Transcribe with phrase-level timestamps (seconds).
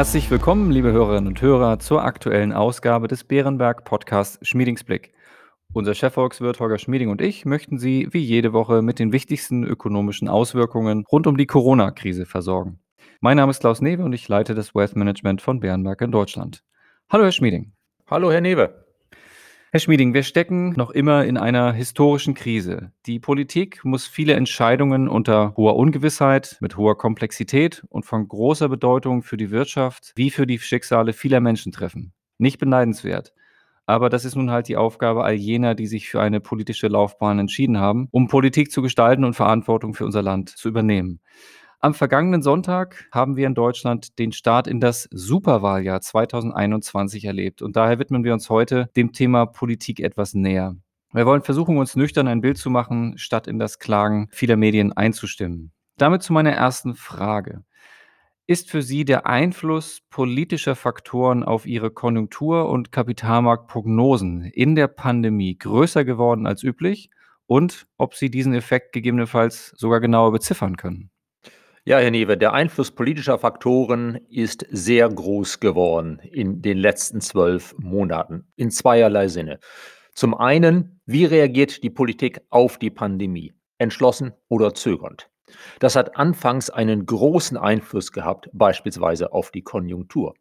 [0.00, 5.12] Herzlich willkommen, liebe Hörerinnen und Hörer, zur aktuellen Ausgabe des Bärenberg Podcast Schmiedingsblick.
[5.74, 10.26] Unser Chefvolkswirt Holger Schmieding und ich möchten Sie wie jede Woche mit den wichtigsten ökonomischen
[10.26, 12.80] Auswirkungen rund um die Corona-Krise versorgen.
[13.20, 16.64] Mein Name ist Klaus Newe und ich leite das Wealth Management von Bärenberg in Deutschland.
[17.10, 17.72] Hallo, Herr Schmieding.
[18.10, 18.79] Hallo, Herr Newe.
[19.72, 22.90] Herr Schmieding, wir stecken noch immer in einer historischen Krise.
[23.06, 29.22] Die Politik muss viele Entscheidungen unter hoher Ungewissheit, mit hoher Komplexität und von großer Bedeutung
[29.22, 32.12] für die Wirtschaft wie für die Schicksale vieler Menschen treffen.
[32.36, 33.32] Nicht beneidenswert.
[33.86, 37.38] Aber das ist nun halt die Aufgabe all jener, die sich für eine politische Laufbahn
[37.38, 41.20] entschieden haben, um Politik zu gestalten und Verantwortung für unser Land zu übernehmen.
[41.82, 47.74] Am vergangenen Sonntag haben wir in Deutschland den Start in das Superwahljahr 2021 erlebt und
[47.74, 50.76] daher widmen wir uns heute dem Thema Politik etwas näher.
[51.14, 54.92] Wir wollen versuchen, uns nüchtern ein Bild zu machen, statt in das Klagen vieler Medien
[54.92, 55.72] einzustimmen.
[55.96, 57.64] Damit zu meiner ersten Frage.
[58.46, 65.56] Ist für Sie der Einfluss politischer Faktoren auf Ihre Konjunktur- und Kapitalmarktprognosen in der Pandemie
[65.56, 67.08] größer geworden als üblich
[67.46, 71.10] und ob Sie diesen Effekt gegebenenfalls sogar genauer beziffern können?
[71.86, 77.74] Ja, Herr Newe, der Einfluss politischer Faktoren ist sehr groß geworden in den letzten zwölf
[77.78, 79.60] Monaten in zweierlei Sinne.
[80.12, 83.54] Zum einen, wie reagiert die Politik auf die Pandemie?
[83.78, 85.30] Entschlossen oder zögernd?
[85.78, 90.34] Das hat anfangs einen großen Einfluss gehabt, beispielsweise auf die Konjunktur.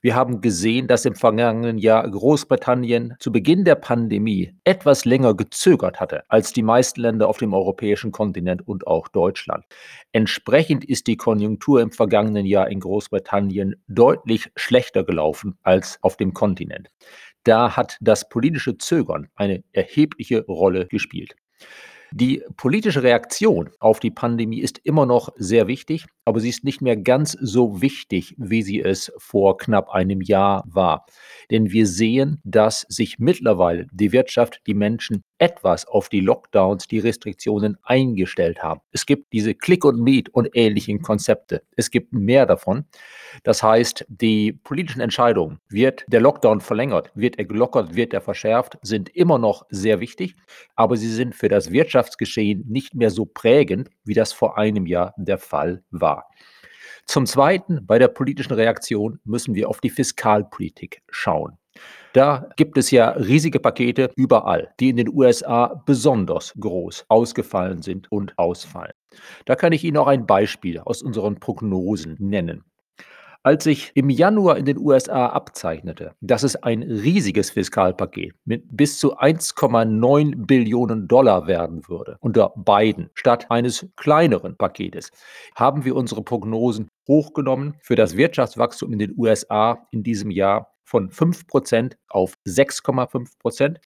[0.00, 6.00] Wir haben gesehen, dass im vergangenen Jahr Großbritannien zu Beginn der Pandemie etwas länger gezögert
[6.00, 9.64] hatte als die meisten Länder auf dem europäischen Kontinent und auch Deutschland.
[10.12, 16.34] Entsprechend ist die Konjunktur im vergangenen Jahr in Großbritannien deutlich schlechter gelaufen als auf dem
[16.34, 16.90] Kontinent.
[17.44, 21.34] Da hat das politische Zögern eine erhebliche Rolle gespielt.
[22.10, 26.82] Die politische Reaktion auf die Pandemie ist immer noch sehr wichtig, aber sie ist nicht
[26.82, 31.06] mehr ganz so wichtig, wie sie es vor knapp einem Jahr war.
[31.50, 36.98] Denn wir sehen, dass sich mittlerweile die Wirtschaft, die Menschen etwas auf die Lockdowns, die
[36.98, 38.80] Restriktionen eingestellt haben.
[38.92, 41.62] Es gibt diese Click und Meet und ähnlichen Konzepte.
[41.76, 42.84] Es gibt mehr davon.
[43.42, 48.78] Das heißt, die politischen Entscheidungen, wird der Lockdown verlängert, wird er gelockert, wird er verschärft,
[48.82, 50.34] sind immer noch sehr wichtig,
[50.76, 55.14] aber sie sind für das Wirtschaftsgeschehen nicht mehr so prägend, wie das vor einem Jahr
[55.16, 56.17] der Fall war.
[57.06, 61.56] Zum Zweiten, bei der politischen Reaktion müssen wir auf die Fiskalpolitik schauen.
[62.12, 68.10] Da gibt es ja riesige Pakete überall, die in den USA besonders groß ausgefallen sind
[68.10, 68.92] und ausfallen.
[69.44, 72.64] Da kann ich Ihnen auch ein Beispiel aus unseren Prognosen nennen.
[73.44, 78.98] Als sich im Januar in den USA abzeichnete, dass es ein riesiges Fiskalpaket mit bis
[78.98, 85.12] zu 1,9 Billionen Dollar werden würde unter Biden statt eines kleineren Paketes,
[85.54, 91.10] haben wir unsere Prognosen hochgenommen für das Wirtschaftswachstum in den USA in diesem Jahr von
[91.10, 93.76] 5% auf 6,5%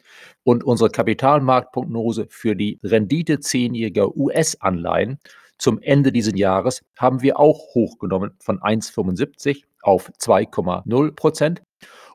[0.45, 5.19] und unsere Kapitalmarktprognose für die Rendite zehnjähriger US-Anleihen
[5.63, 11.63] zum Ende dieses Jahres haben wir auch hochgenommen von 1,75 auf 2,0 Prozent.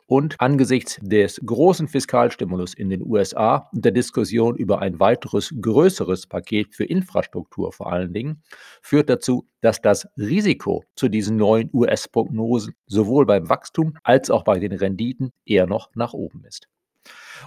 [0.06, 6.28] Und angesichts des großen Fiskalstimulus in den USA und der Diskussion über ein weiteres größeres
[6.28, 8.42] Paket für Infrastruktur vor allen Dingen,
[8.82, 14.60] führt dazu, dass das Risiko zu diesen neuen US-Prognosen sowohl beim Wachstum als auch bei
[14.60, 16.68] den Renditen eher noch nach oben ist.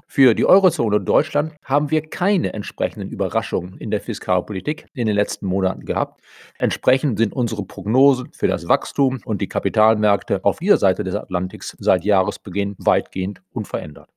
[0.06, 5.16] Für die Eurozone und Deutschland haben wir keine entsprechenden Überraschungen in der Fiskalpolitik in den
[5.16, 6.21] letzten Monaten gehabt.
[6.59, 11.76] Entsprechend sind unsere Prognosen für das Wachstum und die Kapitalmärkte auf dieser Seite des Atlantiks
[11.78, 14.09] seit Jahresbeginn weitgehend unverändert.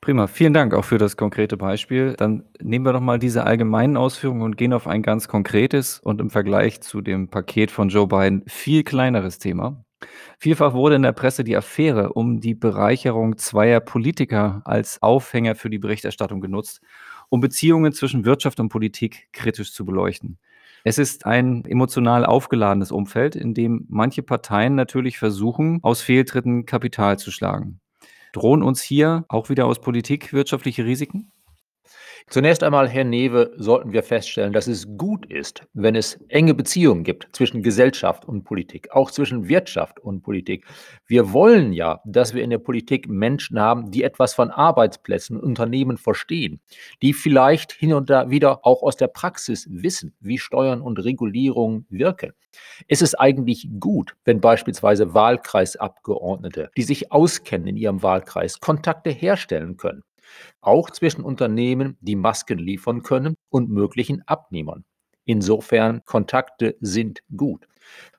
[0.00, 2.14] Prima, vielen Dank auch für das konkrete Beispiel.
[2.16, 6.22] Dann nehmen wir doch mal diese allgemeinen Ausführungen und gehen auf ein ganz konkretes und
[6.22, 9.84] im Vergleich zu dem Paket von Joe Biden viel kleineres Thema.
[10.38, 15.70] Vielfach wurde in der Presse die Affäre um die Bereicherung zweier Politiker als Aufhänger für
[15.70, 16.80] die Berichterstattung genutzt,
[17.28, 20.38] um Beziehungen zwischen Wirtschaft und Politik kritisch zu beleuchten.
[20.82, 27.18] Es ist ein emotional aufgeladenes Umfeld, in dem manche Parteien natürlich versuchen, aus Fehltritten Kapital
[27.18, 27.80] zu schlagen.
[28.32, 31.32] Drohen uns hier auch wieder aus Politik wirtschaftliche Risiken?
[32.28, 37.04] Zunächst einmal, Herr Newe, sollten wir feststellen, dass es gut ist, wenn es enge Beziehungen
[37.04, 40.66] gibt zwischen Gesellschaft und Politik, auch zwischen Wirtschaft und Politik.
[41.06, 45.44] Wir wollen ja, dass wir in der Politik Menschen haben, die etwas von Arbeitsplätzen und
[45.44, 46.60] Unternehmen verstehen,
[47.02, 51.86] die vielleicht hin und da wieder auch aus der Praxis wissen, wie Steuern und Regulierung
[51.88, 52.32] wirken.
[52.88, 59.76] Es ist eigentlich gut, wenn beispielsweise Wahlkreisabgeordnete, die sich auskennen in ihrem Wahlkreis, Kontakte herstellen
[59.76, 60.02] können
[60.60, 64.84] auch zwischen Unternehmen, die Masken liefern können, und möglichen Abnehmern.
[65.24, 67.66] Insofern, Kontakte sind gut.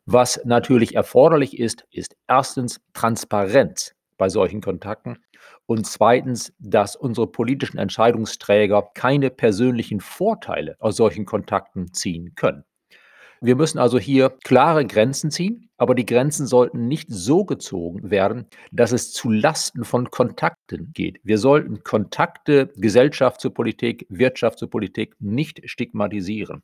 [0.05, 5.17] Was natürlich erforderlich ist, ist erstens Transparenz bei solchen Kontakten
[5.65, 12.63] und zweitens, dass unsere politischen Entscheidungsträger keine persönlichen Vorteile aus solchen Kontakten ziehen können.
[13.43, 18.45] Wir müssen also hier klare Grenzen ziehen, aber die Grenzen sollten nicht so gezogen werden,
[18.71, 21.19] dass es zu Lasten von Kontakten geht.
[21.23, 26.61] Wir sollten Kontakte Gesellschaft zur Politik, Wirtschaft zur Politik nicht stigmatisieren.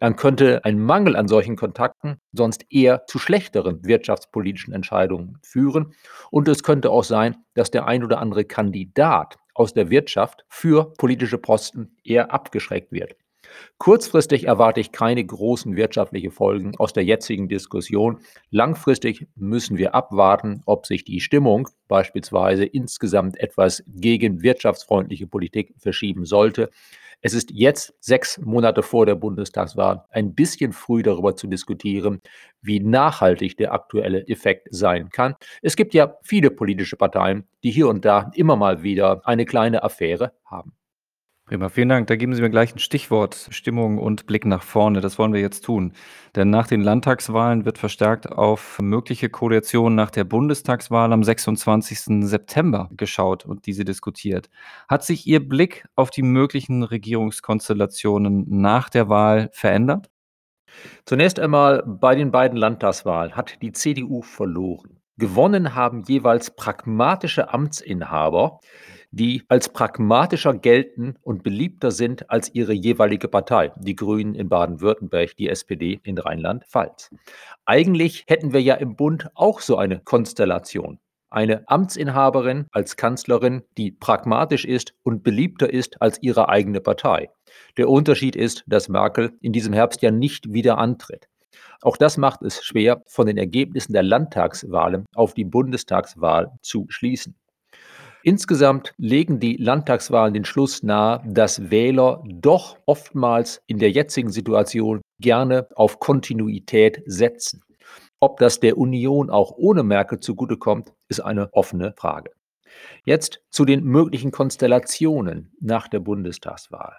[0.00, 5.92] Dann könnte ein Mangel an solchen Kontakten sonst eher zu schlechteren wirtschaftspolitischen Entscheidungen führen.
[6.30, 10.94] Und es könnte auch sein, dass der ein oder andere Kandidat aus der Wirtschaft für
[10.94, 13.16] politische Posten eher abgeschreckt wird.
[13.78, 18.20] Kurzfristig erwarte ich keine großen wirtschaftlichen Folgen aus der jetzigen Diskussion.
[18.50, 26.24] Langfristig müssen wir abwarten, ob sich die Stimmung beispielsweise insgesamt etwas gegen wirtschaftsfreundliche Politik verschieben
[26.24, 26.70] sollte.
[27.22, 32.20] Es ist jetzt, sechs Monate vor der Bundestagswahl, ein bisschen früh darüber zu diskutieren,
[32.60, 35.34] wie nachhaltig der aktuelle Effekt sein kann.
[35.62, 39.82] Es gibt ja viele politische Parteien, die hier und da immer mal wieder eine kleine
[39.82, 40.75] Affäre haben.
[41.48, 42.08] Prima, vielen Dank.
[42.08, 45.00] Da geben Sie mir gleich ein Stichwort Stimmung und Blick nach vorne.
[45.00, 45.92] Das wollen wir jetzt tun.
[46.34, 52.26] Denn nach den Landtagswahlen wird verstärkt auf mögliche Koalitionen nach der Bundestagswahl am 26.
[52.26, 54.50] September geschaut und diese diskutiert.
[54.88, 60.10] Hat sich Ihr Blick auf die möglichen Regierungskonstellationen nach der Wahl verändert?
[61.04, 64.98] Zunächst einmal bei den beiden Landtagswahlen hat die CDU verloren.
[65.16, 68.60] Gewonnen haben jeweils pragmatische Amtsinhaber,
[69.16, 75.34] die als pragmatischer gelten und beliebter sind als ihre jeweilige Partei, die Grünen in Baden-Württemberg,
[75.38, 77.10] die SPD in Rheinland-Pfalz.
[77.64, 80.98] Eigentlich hätten wir ja im Bund auch so eine Konstellation.
[81.30, 87.30] Eine Amtsinhaberin als Kanzlerin, die pragmatisch ist und beliebter ist als ihre eigene Partei.
[87.78, 91.26] Der Unterschied ist, dass Merkel in diesem Herbst ja nicht wieder antritt.
[91.80, 97.34] Auch das macht es schwer, von den Ergebnissen der Landtagswahlen auf die Bundestagswahl zu schließen.
[98.26, 105.00] Insgesamt legen die Landtagswahlen den Schluss nahe, dass Wähler doch oftmals in der jetzigen Situation
[105.20, 107.62] gerne auf Kontinuität setzen.
[108.18, 112.32] Ob das der Union auch ohne Merkel zugutekommt, ist eine offene Frage.
[113.04, 116.96] Jetzt zu den möglichen Konstellationen nach der Bundestagswahl.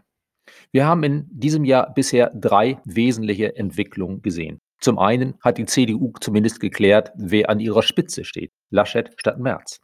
[0.71, 4.59] Wir haben in diesem Jahr bisher drei wesentliche Entwicklungen gesehen.
[4.79, 8.53] Zum einen hat die CDU zumindest geklärt, wer an ihrer Spitze steht.
[8.69, 9.81] Laschet statt Merz.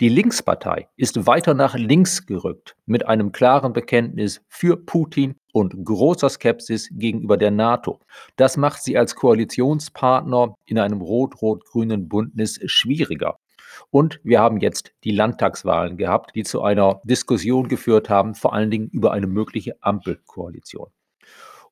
[0.00, 6.28] Die Linkspartei ist weiter nach links gerückt mit einem klaren Bekenntnis für Putin und großer
[6.28, 8.00] Skepsis gegenüber der NATO.
[8.36, 13.38] Das macht sie als Koalitionspartner in einem rot-rot-grünen Bündnis schwieriger.
[13.90, 18.70] Und wir haben jetzt die Landtagswahlen gehabt, die zu einer Diskussion geführt haben, vor allen
[18.70, 20.88] Dingen über eine mögliche Ampelkoalition.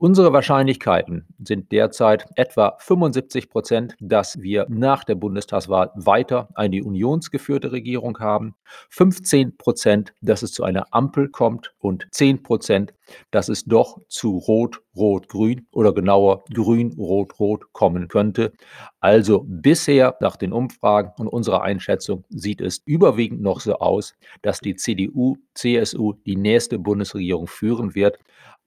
[0.02, 7.70] Unsere Wahrscheinlichkeiten sind derzeit etwa 75 Prozent, dass wir nach der Bundestagswahl weiter eine unionsgeführte
[7.70, 8.54] Regierung haben,
[8.88, 12.94] 15 Prozent, dass es zu einer Ampel kommt und 10 Prozent,
[13.30, 18.52] dass es doch zu Rot, Rot, Grün oder genauer Grün, Rot, Rot kommen könnte.
[19.00, 24.60] Also bisher nach den Umfragen und unserer Einschätzung sieht es überwiegend noch so aus, dass
[24.60, 28.18] die CDU, CSU die nächste Bundesregierung führen wird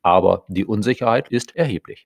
[0.04, 2.06] aber die Unsicherheit ist erheblich.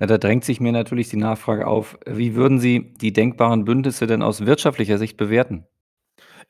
[0.00, 4.06] Ja, da drängt sich mir natürlich die Nachfrage auf, wie würden Sie die denkbaren Bündnisse
[4.06, 5.66] denn aus wirtschaftlicher Sicht bewerten?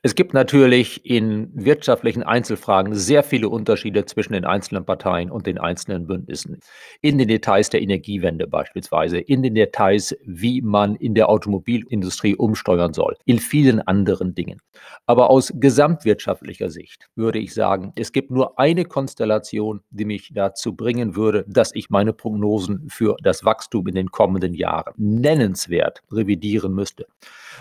[0.01, 5.57] Es gibt natürlich in wirtschaftlichen Einzelfragen sehr viele Unterschiede zwischen den einzelnen Parteien und den
[5.57, 6.59] einzelnen Bündnissen.
[7.01, 12.93] In den Details der Energiewende beispielsweise, in den Details, wie man in der Automobilindustrie umsteuern
[12.93, 14.61] soll, in vielen anderen Dingen.
[15.05, 20.75] Aber aus gesamtwirtschaftlicher Sicht würde ich sagen, es gibt nur eine Konstellation, die mich dazu
[20.75, 26.73] bringen würde, dass ich meine Prognosen für das Wachstum in den kommenden Jahren nennenswert revidieren
[26.73, 27.07] müsste.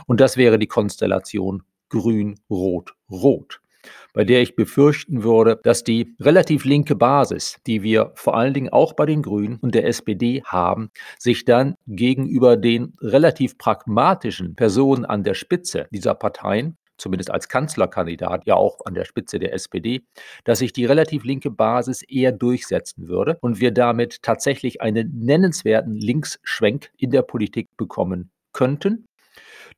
[0.06, 3.61] Und das wäre die Konstellation Grün, Rot, Rot
[4.12, 8.71] bei der ich befürchten würde, dass die relativ linke Basis, die wir vor allen Dingen
[8.71, 15.05] auch bei den Grünen und der SPD haben, sich dann gegenüber den relativ pragmatischen Personen
[15.05, 20.07] an der Spitze dieser Parteien zumindest als Kanzlerkandidat, ja auch an der Spitze der SPD,
[20.45, 25.95] dass sich die relativ linke Basis eher durchsetzen würde und wir damit tatsächlich einen nennenswerten
[25.95, 29.06] Linksschwenk in der Politik bekommen könnten.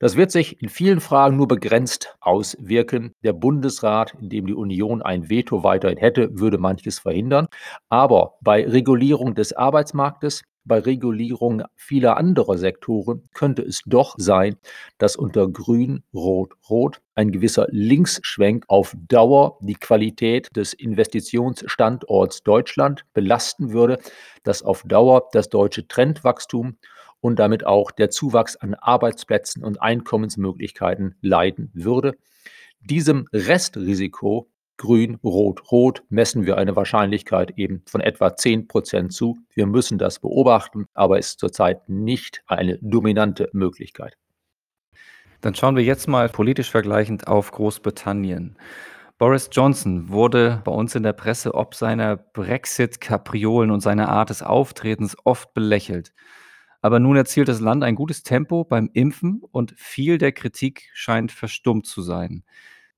[0.01, 3.13] Das wird sich in vielen Fragen nur begrenzt auswirken.
[3.25, 7.49] Der Bundesrat, in dem die Union ein Veto weiterhin hätte, würde manches verhindern.
[7.89, 14.57] Aber bei Regulierung des Arbeitsmarktes, bei Regulierung vieler anderer Sektoren könnte es doch sein,
[14.99, 23.05] dass unter Grün, Rot, Rot ein gewisser Linksschwenk auf Dauer die Qualität des Investitionsstandorts Deutschland
[23.15, 23.99] belasten würde,
[24.45, 26.77] dass auf Dauer das deutsche Trendwachstum
[27.21, 32.15] und damit auch der Zuwachs an Arbeitsplätzen und Einkommensmöglichkeiten leiden würde.
[32.81, 34.49] Diesem Restrisiko
[34.79, 39.37] Grün, Rot, Rot messen wir eine Wahrscheinlichkeit eben von etwa 10 Prozent zu.
[39.53, 44.17] Wir müssen das beobachten, aber es ist zurzeit nicht eine dominante Möglichkeit.
[45.41, 48.57] Dann schauen wir jetzt mal politisch vergleichend auf Großbritannien.
[49.19, 54.45] Boris Johnson wurde bei uns in der Presse ob seiner Brexit-Kapriolen und seiner Art des
[54.45, 56.13] Auftretens oft belächelt.
[56.81, 61.33] Aber nun erzielt das Land ein gutes Tempo beim Impfen und viel der Kritik scheint
[61.33, 62.45] verstummt zu sein.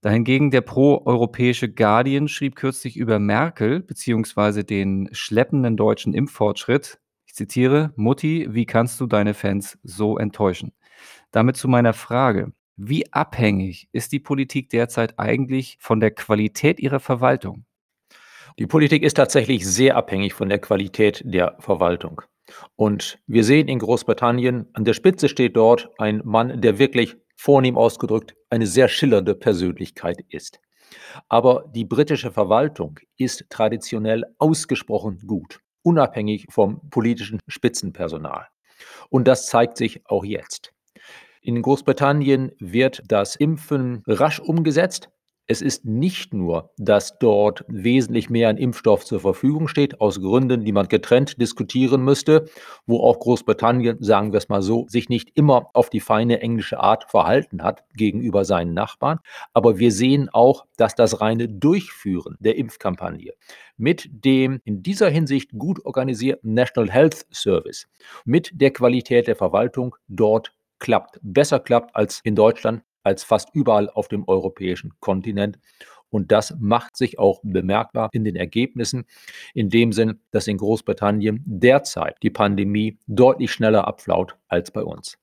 [0.03, 4.63] Dahingegen der pro-europäische Guardian schrieb kürzlich über Merkel bzw.
[4.63, 6.99] den schleppenden deutschen Impffortschritt.
[7.27, 10.73] Ich zitiere, Mutti, wie kannst du deine Fans so enttäuschen?
[11.31, 12.53] Damit zu meiner Frage.
[12.77, 17.67] Wie abhängig ist die Politik derzeit eigentlich von der Qualität ihrer Verwaltung?
[18.59, 22.23] Die Politik ist tatsächlich sehr abhängig von der Qualität der Verwaltung.
[22.77, 27.77] Und wir sehen in Großbritannien, an der Spitze steht dort ein Mann, der wirklich vornehm
[27.77, 30.61] ausgedrückt eine sehr schillernde Persönlichkeit ist.
[31.29, 38.47] Aber die britische Verwaltung ist traditionell ausgesprochen gut, unabhängig vom politischen Spitzenpersonal.
[39.09, 40.73] Und das zeigt sich auch jetzt.
[41.43, 45.09] In Großbritannien wird das Impfen rasch umgesetzt.
[45.51, 50.65] Es ist nicht nur, dass dort wesentlich mehr an Impfstoff zur Verfügung steht, aus Gründen,
[50.65, 52.45] die man getrennt diskutieren müsste,
[52.87, 56.79] wo auch Großbritannien, sagen wir es mal so, sich nicht immer auf die feine englische
[56.79, 59.19] Art verhalten hat gegenüber seinen Nachbarn.
[59.53, 63.33] Aber wir sehen auch, dass das reine Durchführen der Impfkampagne
[63.77, 67.89] mit dem in dieser Hinsicht gut organisierten National Health Service,
[68.25, 73.91] mit der Qualität der Verwaltung dort klappt, besser klappt als in Deutschland, als fast überall
[73.91, 75.59] auf dem europäischen Kontinent.
[76.11, 79.05] Und das macht sich auch bemerkbar in den Ergebnissen,
[79.53, 85.19] in dem Sinn, dass in Großbritannien derzeit die Pandemie deutlich schneller abflaut als bei uns.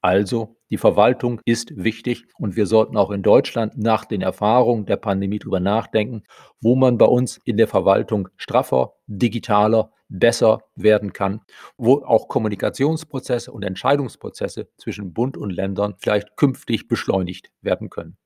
[0.00, 4.96] Also die Verwaltung ist wichtig und wir sollten auch in Deutschland nach den Erfahrungen der
[4.96, 6.24] Pandemie darüber nachdenken,
[6.60, 11.40] wo man bei uns in der Verwaltung straffer, digitaler, besser werden kann,
[11.76, 18.16] wo auch Kommunikationsprozesse und Entscheidungsprozesse zwischen Bund und Ländern vielleicht künftig beschleunigt werden können.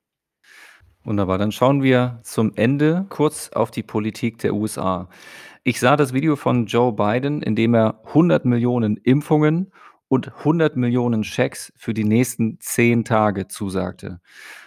[1.05, 5.09] Wunderbar, dann schauen wir zum Ende kurz auf die Politik der USA.
[5.65, 9.73] Ich sah das Video von Joe Biden, in dem er 100 Millionen Impfungen
[10.09, 14.21] und 100 Millionen Schecks für die nächsten zehn Tage zusagte.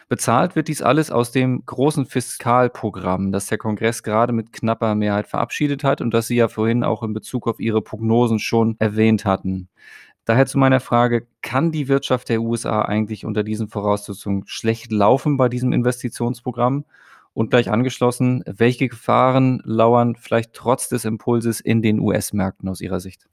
[0.07, 5.27] Bezahlt wird dies alles aus dem großen Fiskalprogramm, das der Kongress gerade mit knapper Mehrheit
[5.27, 9.25] verabschiedet hat und das Sie ja vorhin auch in Bezug auf Ihre Prognosen schon erwähnt
[9.25, 9.69] hatten.
[10.25, 15.37] Daher zu meiner Frage, kann die Wirtschaft der USA eigentlich unter diesen Voraussetzungen schlecht laufen
[15.37, 16.85] bei diesem Investitionsprogramm?
[17.33, 22.99] Und gleich angeschlossen, welche Gefahren lauern vielleicht trotz des Impulses in den US-Märkten aus Ihrer
[22.99, 23.29] Sicht?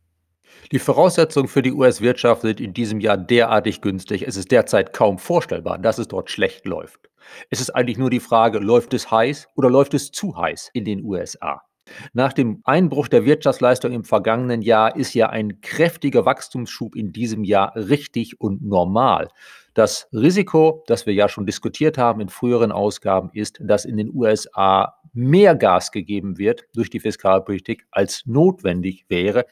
[0.73, 4.26] Die Voraussetzungen für die US-Wirtschaft sind in diesem Jahr derartig günstig.
[4.26, 7.09] Es ist derzeit kaum vorstellbar, dass es dort schlecht läuft.
[7.50, 10.85] Es ist eigentlich nur die Frage, läuft es heiß oder läuft es zu heiß in
[10.85, 11.62] den USA?
[12.12, 17.45] Nach dem Einbruch der Wirtschaftsleistung im vergangenen Jahr ist ja ein kräftiger Wachstumsschub in diesem
[17.45, 19.28] Jahr richtig und normal.
[19.75, 24.11] Das Risiko, das wir ja schon diskutiert haben in früheren Ausgaben, ist, dass in den
[24.15, 29.47] USA mehr Gas gegeben wird durch die Fiskalpolitik, als notwendig wäre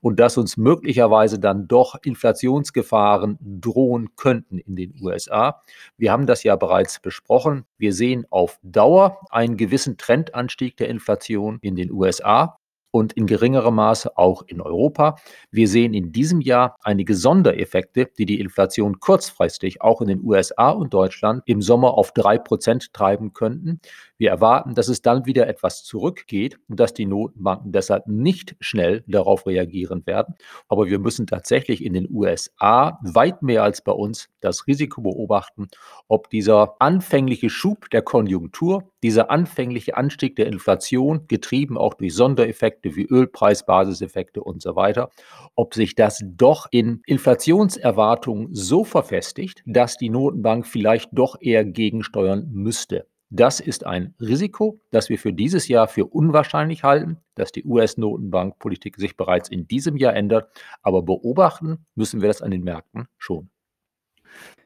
[0.00, 5.62] und dass uns möglicherweise dann doch Inflationsgefahren drohen könnten in den USA.
[5.96, 7.64] Wir haben das ja bereits besprochen.
[7.76, 12.59] Wir sehen auf Dauer einen gewissen Trendanstieg der Inflation in den USA
[12.90, 15.16] und in geringerem Maße auch in Europa.
[15.50, 20.70] Wir sehen in diesem Jahr einige Sondereffekte, die die Inflation kurzfristig auch in den USA
[20.70, 23.80] und Deutschland im Sommer auf drei Prozent treiben könnten.
[24.20, 29.02] Wir erwarten, dass es dann wieder etwas zurückgeht und dass die Notenbanken deshalb nicht schnell
[29.06, 30.34] darauf reagieren werden.
[30.68, 35.68] Aber wir müssen tatsächlich in den USA weit mehr als bei uns das Risiko beobachten,
[36.06, 42.96] ob dieser anfängliche Schub der Konjunktur, dieser anfängliche Anstieg der Inflation, getrieben auch durch Sondereffekte
[42.96, 45.08] wie Ölpreis, Basiseffekte und so weiter,
[45.54, 52.50] ob sich das doch in Inflationserwartungen so verfestigt, dass die Notenbank vielleicht doch eher gegensteuern
[52.52, 53.06] müsste.
[53.32, 58.96] Das ist ein Risiko, das wir für dieses Jahr für unwahrscheinlich halten, dass die US-Notenbankpolitik
[58.96, 60.50] sich bereits in diesem Jahr ändert.
[60.82, 63.50] Aber beobachten müssen wir das an den Märkten schon.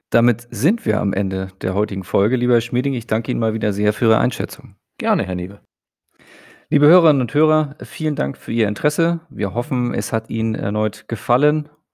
[0.08, 2.36] Damit sind wir am Ende der heutigen Folge.
[2.36, 4.76] Lieber Herr Schmieding, ich danke Ihnen mal wieder sehr für Ihre Einschätzung.
[4.96, 5.60] Gerne, Herr Newe.
[6.70, 9.20] Liebe Hörerinnen und Hörer, vielen Dank für Ihr Interesse.
[9.28, 11.68] Wir hoffen, es hat Ihnen erneut gefallen.